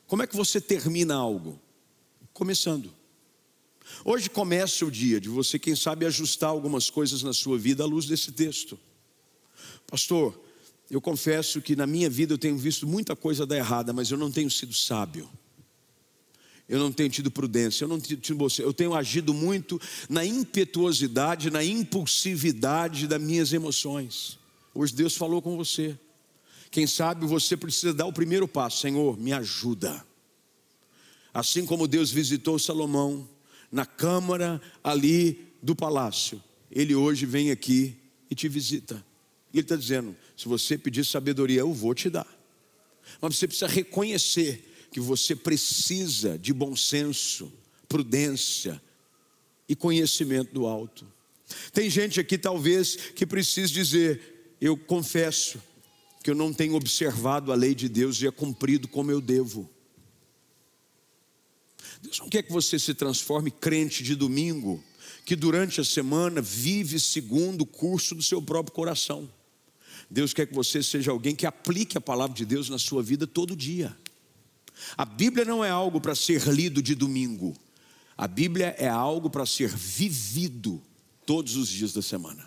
[0.07, 1.61] Como é que você termina algo?
[2.33, 2.91] Começando.
[4.07, 7.87] Hoje começa o dia de você, quem sabe, ajustar algumas coisas na sua vida à
[7.87, 8.79] luz desse texto.
[9.87, 10.39] Pastor,
[10.91, 14.19] eu confesso que na minha vida eu tenho visto muita coisa dar errada, mas eu
[14.19, 15.27] não tenho sido sábio.
[16.69, 21.51] Eu não tenho tido prudência, eu não tenho tido eu tenho agido muito na impetuosidade,
[21.51, 24.39] na impulsividade das minhas emoções.
[24.75, 25.99] Hoje Deus falou com você.
[26.71, 30.07] Quem sabe você precisa dar o primeiro passo, Senhor, me ajuda.
[31.33, 33.34] Assim como Deus visitou Salomão
[33.75, 37.97] na câmara ali do palácio, ele hoje vem aqui
[38.31, 39.05] e te visita.
[39.53, 42.27] E ele está dizendo: se você pedir sabedoria, eu vou te dar.
[43.21, 47.53] Mas você precisa reconhecer que você precisa de bom senso,
[47.89, 48.81] prudência
[49.69, 51.05] e conhecimento do alto.
[51.73, 55.61] Tem gente aqui, talvez, que precisa dizer: Eu confesso
[56.23, 59.69] que eu não tenho observado a lei de Deus e é cumprido como eu devo.
[62.03, 64.83] Deus não quer que você se transforme crente de domingo,
[65.25, 69.29] que durante a semana vive segundo o curso do seu próprio coração.
[70.11, 73.27] Deus quer que você seja alguém que aplique a palavra de Deus na sua vida
[73.27, 73.97] todo dia.
[74.97, 77.57] A Bíblia não é algo para ser lido de domingo.
[78.17, 80.83] A Bíblia é algo para ser vivido
[81.27, 82.47] todos os dias da semana.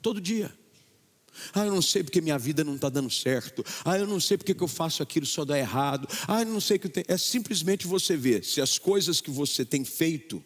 [0.00, 0.52] Todo dia.
[1.54, 3.64] Ah, eu não sei porque minha vida não está dando certo.
[3.84, 6.08] Ah, eu não sei porque que eu faço aquilo só dá errado.
[6.28, 7.04] Ah, eu não sei que tem.
[7.08, 10.42] É simplesmente você ver se as coisas que você tem feito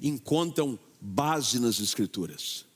[0.00, 2.66] encontram base nas Escrituras.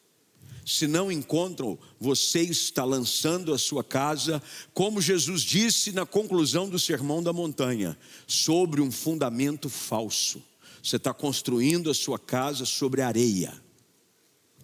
[0.65, 4.41] Se não encontram, você está lançando a sua casa,
[4.73, 7.99] como Jesus disse na conclusão do Sermão da Montanha,
[8.29, 10.43] sobre um fundamento falso.
[10.81, 13.53] Você está construindo a sua casa sobre areia,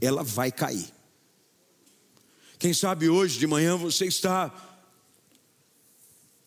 [0.00, 0.97] ela vai cair.
[2.58, 4.52] Quem sabe hoje de manhã você está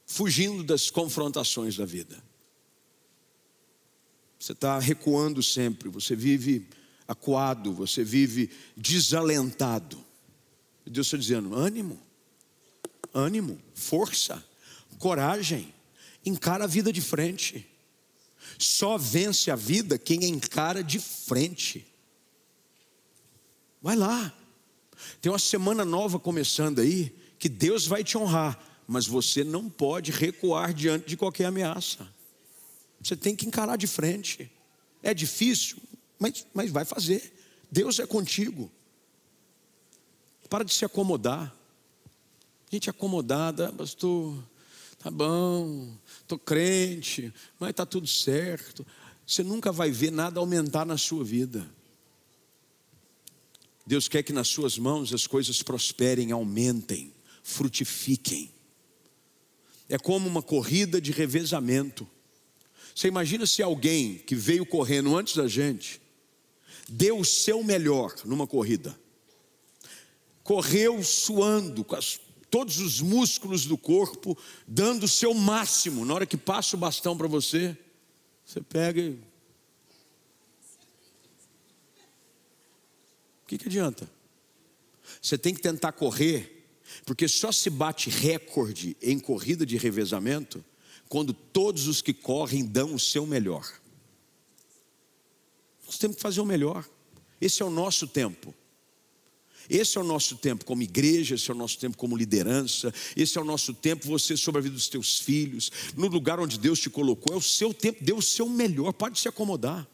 [0.06, 2.22] fugindo das confrontações da vida.
[4.38, 6.68] Você está recuando sempre, você vive
[7.08, 10.04] acuado, você vive desalentado.
[10.86, 12.02] Deus está dizendo: ânimo,
[13.14, 14.44] ânimo, força,
[15.00, 15.74] coragem,
[16.26, 17.66] encara a vida de frente.
[18.58, 21.86] Só vence a vida quem encara de frente.
[23.82, 24.41] Vai lá.
[25.22, 30.12] Tem uma semana nova começando aí, que Deus vai te honrar, mas você não pode
[30.12, 32.08] recuar diante de qualquer ameaça.
[33.02, 34.52] Você tem que encarar de frente.
[35.02, 35.78] É difícil,
[36.20, 37.34] mas, mas vai fazer.
[37.72, 38.72] Deus é contigo.
[40.50, 41.56] Para de se acomodar.
[42.72, 44.38] Gente acomodada, pastor,
[45.00, 48.86] tá bom, estou crente, mas está tudo certo.
[49.26, 51.70] Você nunca vai ver nada aumentar na sua vida.
[53.92, 57.14] Deus quer que nas suas mãos as coisas prosperem, aumentem,
[57.44, 58.50] frutifiquem.
[59.90, 62.08] É como uma corrida de revezamento.
[62.96, 66.00] Você imagina se alguém que veio correndo antes da gente
[66.88, 68.98] deu o seu melhor numa corrida,
[70.42, 72.18] correu suando, com as,
[72.50, 76.06] todos os músculos do corpo, dando o seu máximo.
[76.06, 77.78] Na hora que passa o bastão para você,
[78.46, 79.31] você pega e.
[83.52, 84.10] que, que adianta?
[85.22, 86.62] Você tem que tentar correr
[87.06, 90.64] Porque só se bate recorde em corrida de revezamento
[91.08, 93.70] quando todos os que correm dão o seu melhor.
[95.86, 96.88] Nós temos que fazer o melhor.
[97.40, 98.54] Esse é o nosso tempo.
[99.70, 103.38] Esse é o nosso tempo como igreja, esse é o nosso tempo como liderança, esse
[103.38, 106.80] é o nosso tempo você sobre a vida dos teus filhos, no lugar onde Deus
[106.80, 109.88] te colocou, é o seu tempo, dê o seu melhor, pode se acomodar.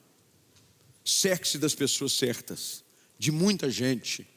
[1.05, 2.83] Cerque-se das pessoas certas,
[3.17, 4.27] de muita gente,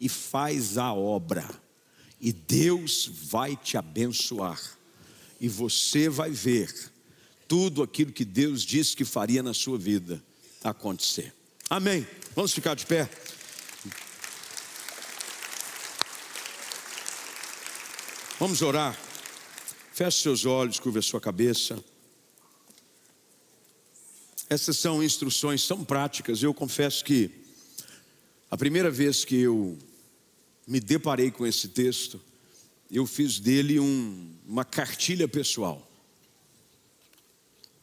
[0.00, 1.48] e faz a obra,
[2.20, 4.60] e Deus vai te abençoar,
[5.40, 6.92] e você vai ver
[7.46, 10.22] tudo aquilo que Deus disse que faria na sua vida
[10.62, 11.32] acontecer.
[11.68, 12.06] Amém.
[12.34, 13.08] Vamos ficar de pé.
[18.38, 18.98] Vamos orar.
[19.92, 21.82] Feche seus olhos, curva sua cabeça.
[24.50, 26.42] Essas são instruções tão práticas.
[26.42, 27.43] Eu confesso que
[28.54, 29.76] a primeira vez que eu
[30.64, 32.20] me deparei com esse texto,
[32.88, 35.90] eu fiz dele um, uma cartilha pessoal.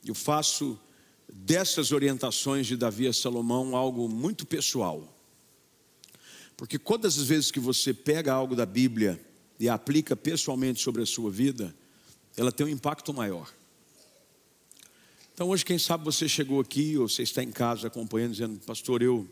[0.05, 0.79] Eu faço
[1.27, 5.13] dessas orientações de Davi a Salomão algo muito pessoal.
[6.55, 9.19] Porque todas as vezes que você pega algo da Bíblia
[9.59, 11.75] e aplica pessoalmente sobre a sua vida,
[12.37, 13.53] ela tem um impacto maior.
[15.33, 19.01] Então hoje, quem sabe você chegou aqui ou você está em casa acompanhando, dizendo, pastor,
[19.01, 19.27] eu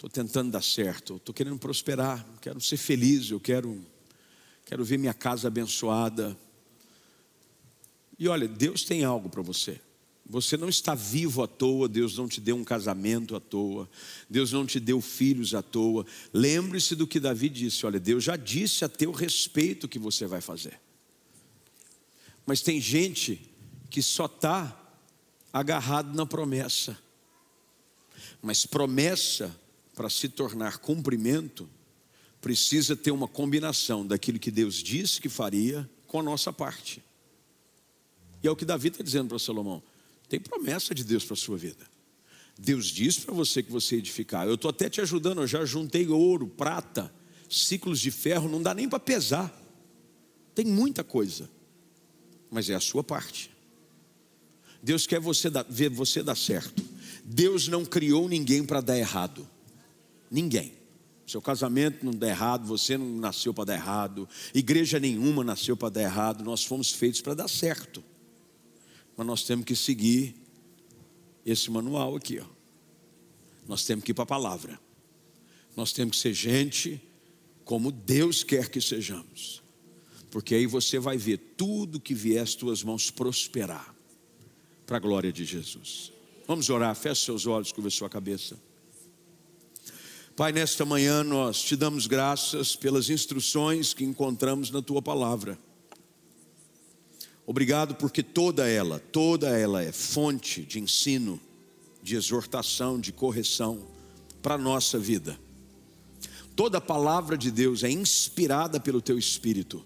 [0.00, 3.84] estou tentando dar certo, estou querendo prosperar, quero ser feliz, eu quero,
[4.64, 6.34] quero ver minha casa abençoada.
[8.18, 9.78] E olha, Deus tem algo para você.
[10.24, 13.90] Você não está vivo à toa, Deus não te deu um casamento à toa,
[14.28, 16.06] Deus não te deu filhos à toa.
[16.32, 20.26] Lembre-se do que Davi disse: olha, Deus já disse a teu respeito o que você
[20.26, 20.80] vai fazer.
[22.46, 23.50] Mas tem gente
[23.90, 24.80] que só está
[25.52, 26.96] agarrado na promessa.
[28.40, 29.54] Mas promessa,
[30.00, 31.68] para se tornar cumprimento,
[32.40, 37.04] precisa ter uma combinação daquilo que Deus disse que faria com a nossa parte.
[38.42, 39.82] E é o que Davi está dizendo para Salomão.
[40.26, 41.86] Tem promessa de Deus para a sua vida.
[42.58, 44.46] Deus diz para você que você edificar.
[44.46, 47.12] Eu estou até te ajudando, eu já juntei ouro, prata,
[47.50, 49.54] ciclos de ferro, não dá nem para pesar.
[50.54, 51.50] Tem muita coisa,
[52.50, 53.50] mas é a sua parte.
[54.82, 56.82] Deus quer você dar, ver você dar certo.
[57.22, 59.46] Deus não criou ninguém para dar errado.
[60.30, 60.74] Ninguém.
[61.26, 65.88] Seu casamento não dá errado, você não nasceu para dar errado, igreja nenhuma nasceu para
[65.88, 68.02] dar errado, nós fomos feitos para dar certo
[69.20, 70.34] mas nós temos que seguir
[71.44, 72.38] esse manual aqui.
[72.40, 72.46] Ó.
[73.68, 74.80] Nós temos que ir para a palavra.
[75.76, 76.98] Nós temos que ser gente
[77.62, 79.62] como Deus quer que sejamos.
[80.30, 83.94] Porque aí você vai ver tudo que vier às tuas mãos prosperar.
[84.86, 86.14] Para a glória de Jesus.
[86.46, 88.58] Vamos orar, feche seus olhos, curva sua cabeça.
[90.36, 95.58] Pai, nesta manhã nós te damos graças pelas instruções que encontramos na tua palavra.
[97.46, 101.38] Obrigado porque toda ela, toda ela é fonte de ensino,
[102.02, 103.82] de exortação, de correção
[104.40, 105.38] para a nossa vida.
[106.56, 109.84] Toda a palavra de Deus é inspirada pelo teu espírito.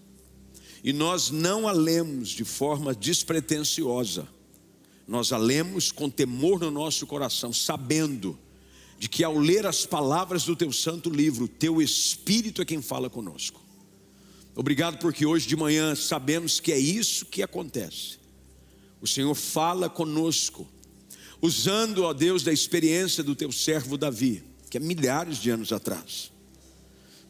[0.83, 4.27] E nós não a lemos de forma despretensiosa.
[5.07, 8.37] Nós a lemos com temor no nosso coração, sabendo
[8.97, 13.09] de que ao ler as palavras do teu santo livro, teu espírito é quem fala
[13.09, 13.61] conosco.
[14.55, 18.17] Obrigado porque hoje de manhã sabemos que é isso que acontece.
[19.01, 20.67] O Senhor fala conosco,
[21.41, 26.31] usando, ó Deus, da experiência do teu servo Davi, que é milhares de anos atrás.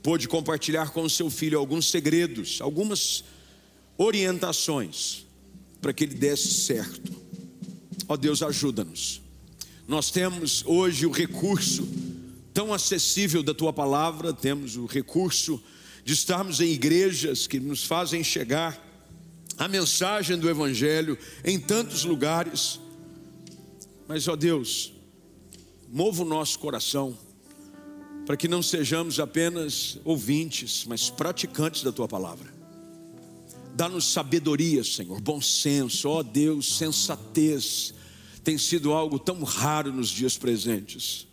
[0.03, 3.24] Pôde compartilhar com o seu filho alguns segredos, algumas
[3.97, 5.26] orientações,
[5.82, 7.11] para que ele desse certo.
[8.07, 9.24] Ó Deus, ajuda-nos.
[9.88, 11.88] Nós temos hoje o recurso
[12.53, 15.61] tão acessível da tua palavra, temos o recurso
[16.03, 18.83] de estarmos em igrejas que nos fazem chegar
[19.57, 22.79] a mensagem do Evangelho em tantos lugares.
[24.07, 24.91] Mas, ó Deus,
[25.88, 27.17] mova o nosso coração
[28.25, 32.51] para que não sejamos apenas ouvintes, mas praticantes da tua palavra.
[33.75, 37.93] Dá-nos sabedoria, Senhor, bom senso, ó Deus, sensatez.
[38.45, 41.27] Tem sido algo tão raro nos dias presentes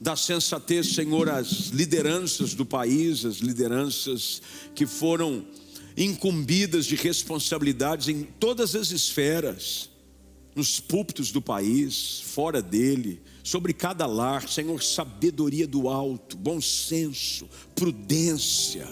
[0.00, 4.42] da sensatez, Senhor, às lideranças do país, as lideranças
[4.74, 5.44] que foram
[5.96, 9.88] incumbidas de responsabilidades em todas as esferas,
[10.54, 17.48] nos púlpitos do país, fora dele, sobre cada lar, Senhor, sabedoria do alto, bom senso,
[17.74, 18.86] prudência.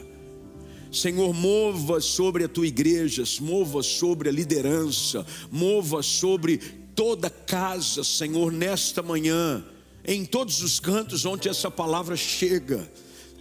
[0.93, 6.61] Senhor, mova sobre a tua igreja, mova sobre a liderança, mova sobre
[6.95, 9.65] toda casa, Senhor, nesta manhã
[10.05, 12.91] em todos os cantos onde essa palavra chega,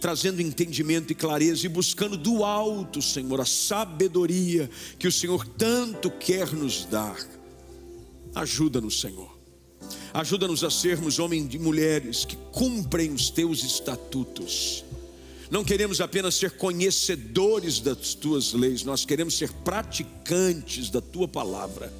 [0.00, 6.10] trazendo entendimento e clareza e buscando do alto, Senhor, a sabedoria que o Senhor tanto
[6.10, 7.16] quer nos dar.
[8.34, 9.32] Ajuda-nos, Senhor.
[10.14, 14.84] Ajuda-nos a sermos homens e mulheres que cumprem os teus estatutos.
[15.50, 21.92] Não queremos apenas ser conhecedores das tuas leis, nós queremos ser praticantes da tua palavra.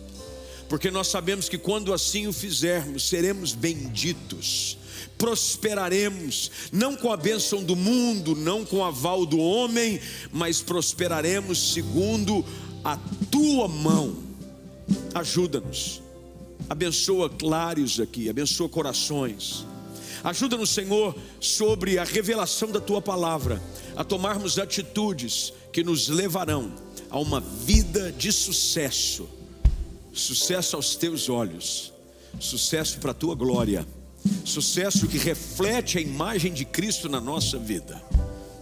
[0.69, 4.79] Porque nós sabemos que quando assim o fizermos, seremos benditos,
[5.19, 10.01] prosperaremos, não com a bênção do mundo, não com o aval do homem,
[10.33, 12.45] mas prosperaremos segundo
[12.83, 12.97] a
[13.31, 14.17] tua mão.
[15.15, 16.05] Ajuda-nos
[16.69, 19.67] Abençoa Clares aqui, abençoa corações.
[20.23, 23.62] Ajuda-nos, Senhor, sobre a revelação da tua palavra,
[23.95, 26.73] a tomarmos atitudes que nos levarão
[27.11, 29.29] a uma vida de sucesso,
[30.15, 31.93] sucesso aos teus olhos,
[32.39, 33.87] sucesso para a tua glória,
[34.45, 38.01] sucesso que reflete a imagem de Cristo na nossa vida.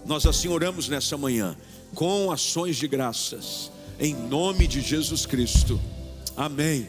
[0.04, 1.56] Nós assim oramos nessa manhã,
[1.94, 5.80] com ações de graças, em nome de Jesus Cristo.
[6.36, 6.88] Amém.